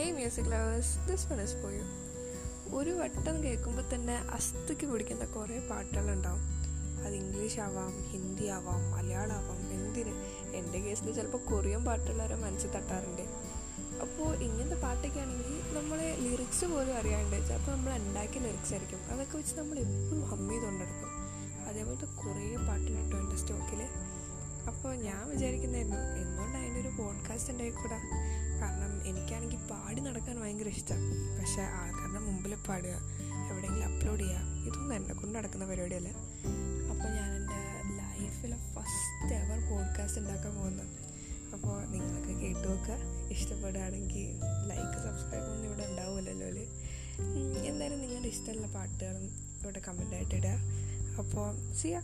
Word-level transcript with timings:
Hey 0.00 0.12
music 0.12 0.46
lovers 0.46 1.08
this 1.08 1.26
one 1.32 1.40
is 1.40 1.56
പോയു 1.56 1.82
ഒരു 2.76 2.90
വട്ടം 2.90 3.44
കേൾക്കുമ്പോൾ 3.44 3.94
തന്നെ 3.94 4.16
അസ്ഥിക്ക് 4.16 4.86
പിടിക്കുന്ന 4.86 5.24
കുറേ 5.24 5.68
പാട്ടുകളുണ്ടാവും. 5.70 6.44
അത് 7.06 7.14
ഇംഗ്ലീഷ് 7.14 7.60
ആവാം 7.60 8.02
ഹിന്ദി 8.10 8.46
ആവാം 8.46 8.90
മലയാളം 8.90 9.34
ആവാം 9.34 9.60
എന്തിന്? 9.72 10.12
എന്റെ 10.54 10.78
കേസിൽ 10.78 11.12
ചിലപ്പോൾ 11.12 11.38
കൊറിയൻ 11.38 11.84
പാട്ടുള്ളവരെ 11.84 12.34
മനസ്സിൽ 12.34 12.70
തട്ടാറുണ്ട്. 12.70 13.22
അപ്പോൾ 14.00 14.36
ഇങ്ങനത്തെ 14.36 14.80
പാട്ടൊക്കെ 14.80 15.20
ആണെങ്കിൽ 15.20 15.60
നമ്മളെ 15.78 16.16
ലിറിക്സ് 16.20 16.64
പോലും 16.64 16.96
അറിയാണ്ട് 16.96 17.48
ചിലപ്പോൾ 17.48 17.72
നമ്മൾ 17.72 17.92
ഉണ്ടാക്കിയ 17.96 18.40
ലിറിക്സ് 18.40 18.72
ആയിരിക്കും. 18.72 18.98
അതൊക്കെ 19.12 19.36
വെച്ച് 19.36 19.56
നമ്മൾ 19.56 19.78
എപ്പോഴും 19.78 20.30
ഹം 20.30 20.50
ചെയ്തുകൊണ്ടെടുക്കും 20.50 21.10
അതേപോലത്തെ 21.68 22.06
കുറേ 22.22 22.56
പാട്ടിലിട്ടോ 22.56 23.18
എന്റെ 23.18 23.36
സ്റ്റോക്കിൽ 23.36 23.82
അപ്പോൾ 24.66 24.94
ഞാൻ 24.96 25.30
വിചാരിക്കുന്നതായിരുന്നു 25.30 25.96
എന്തുകൊണ്ട് 25.96 26.58
അതിന്റെ 26.58 26.80
ഒരു 26.80 26.88
പോഡ്കാസ്റ്റ് 26.88 27.52
ഉണ്ടായിക്കൂടാ? 27.52 28.00
ഭയങ്കര 30.70 30.78
ഇഷ്ടമാണ് 30.78 31.38
പക്ഷേ 31.38 31.62
ആൾക്കാരുടെ 31.78 32.20
മുമ്പിൽ 32.26 32.52
പാടുക 32.68 32.94
എവിടെയെങ്കിലും 33.50 33.86
അപ്ലോഡ് 33.90 34.22
ചെയ്യുക 34.22 34.66
ഇതൊന്നും 34.66 34.94
എന്നെ 34.96 35.14
കൊണ്ട് 35.14 35.34
നടക്കുന്ന 35.38 35.64
പരിപാടിയല്ല. 35.70 36.10
അപ്പോൾ 36.90 37.08
ഞാൻ 37.16 37.30
എന്റെ 37.38 37.60
ലൈഫിലെ 38.00 38.58
ഫസ്റ്റ് 38.74 39.32
എവർ 39.40 39.58
പോഡ്കാസ്റ്റ് 39.70 40.20
ഉണ്ടാക്കാൻ 40.20 40.52
പോകുന്നത് 40.58 40.92
അപ്പോൾ 41.54 41.76
നിങ്ങൾക്ക് 41.94 42.32
കേട്ട് 42.42 42.64
നോക്കുക. 42.68 42.96
ഇഷ്ടപ്പെടുകയാണെങ്കിൽ 43.36 44.28
ലൈക്ക് 44.70 44.98
സബ്സ്ക്രൈബ് 45.06 45.48
ഒന്നും 45.52 45.66
ഇവിടെ 45.70 45.84
ഉണ്ടാവുമല്ലോ 45.90 46.46
അല്ലേ 46.50 46.66
എന്തായാലും 47.70 47.98
നിങ്ങളുടെ 48.00 48.28
ഇഷ്ടമുള്ള 48.34 48.68
പാട്ടുകളും 48.76 49.26
ഇവിടെ 49.60 49.80
കമന്റായിട്ട് 49.88 50.34
ഇടുക. 50.34 50.56
അപ്പോൾ 51.18 51.48
സിയാ 51.80 52.00